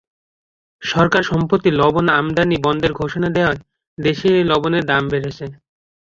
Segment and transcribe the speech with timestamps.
[0.81, 3.59] সরকার সম্প্রতি লবণ আমদানি বন্ধের ঘোষণা দেওয়ায়
[3.97, 5.45] দেশি লবণের দাম বেড়েছে।